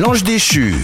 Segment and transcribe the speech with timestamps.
[0.00, 0.74] L'ange déchu.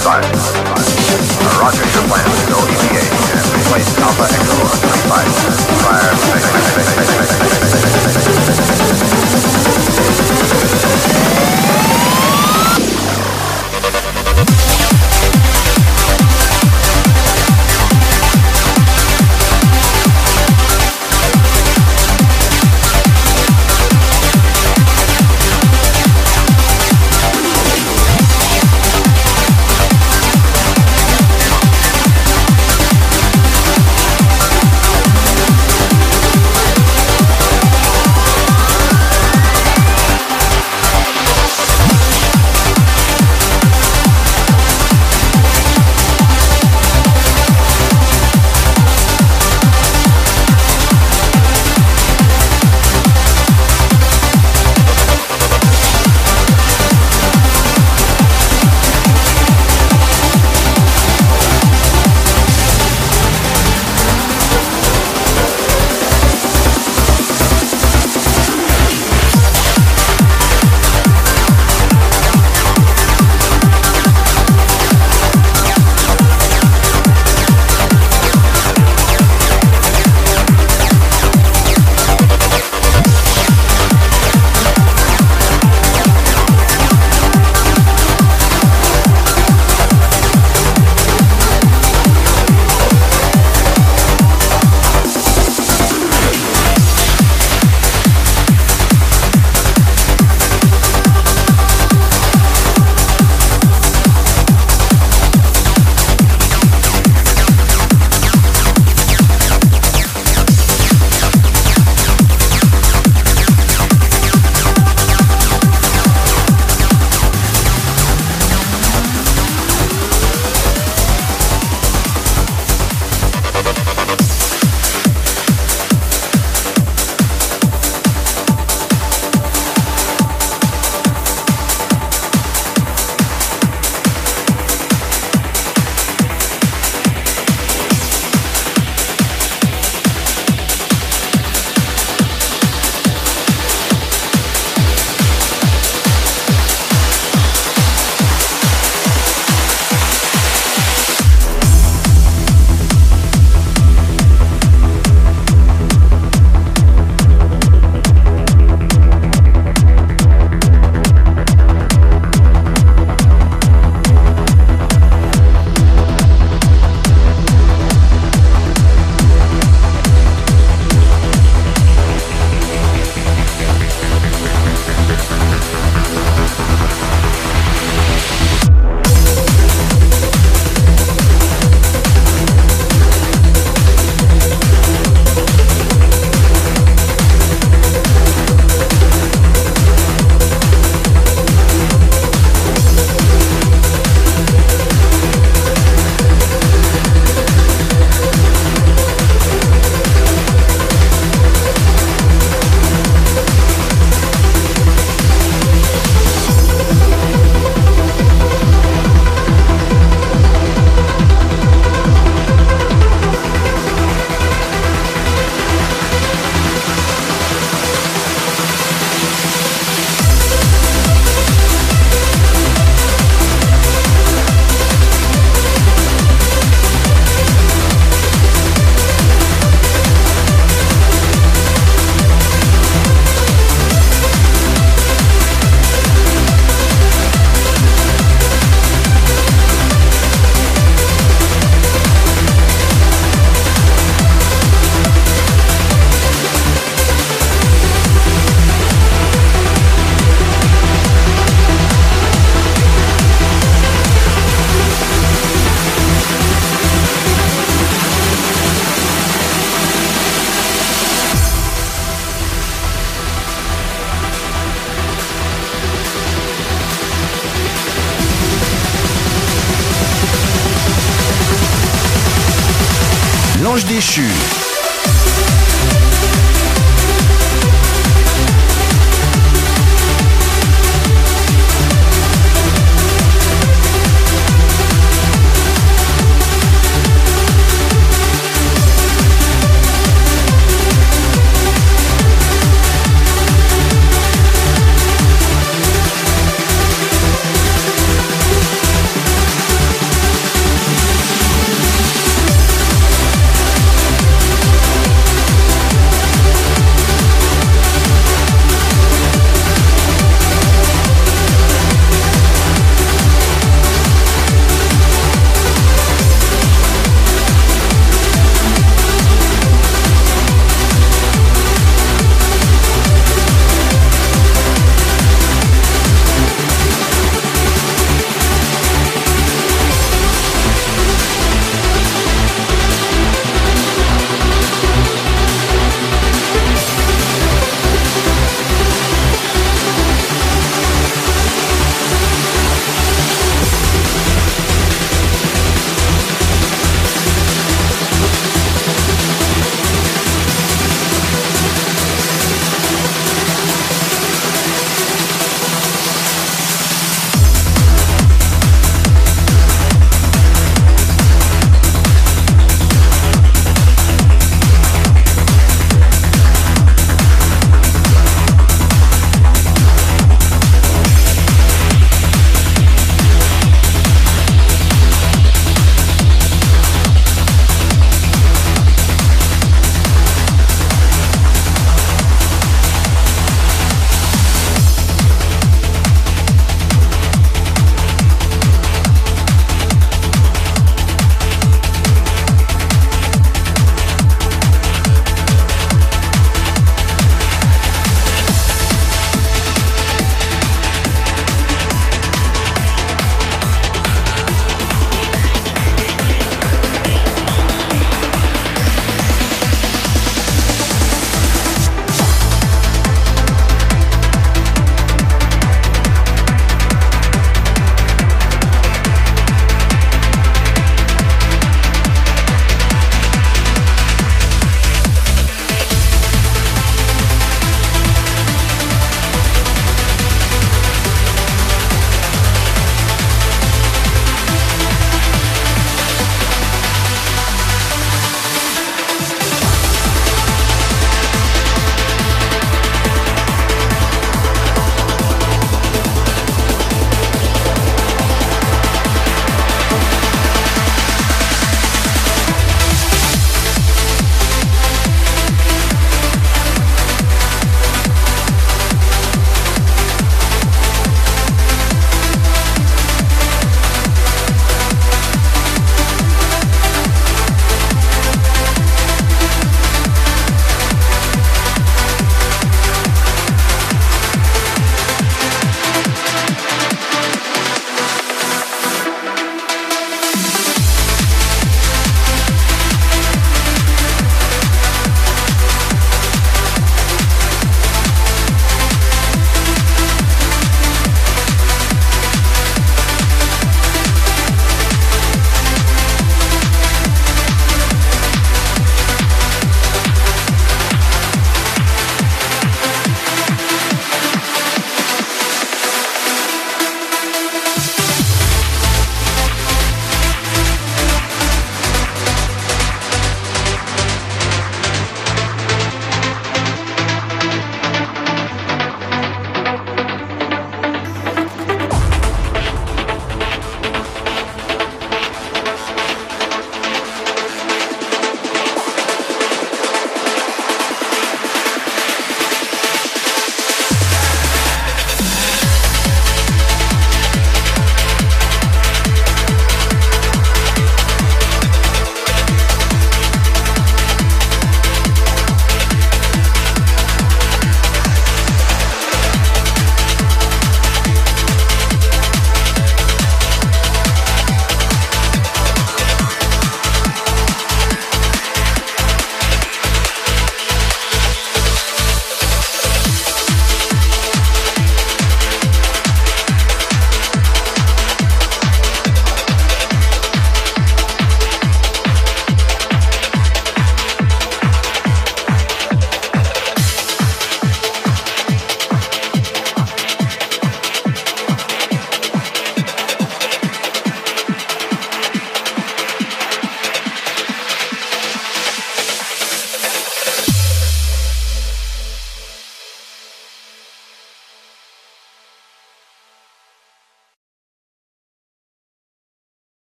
[0.00, 0.24] Uh.
[0.24, 3.04] Uh, Roger, your plan to go EVA
[3.36, 5.28] and replace Alpha Echo 35
[5.84, 6.30] prior to
[10.80, 11.39] Roger,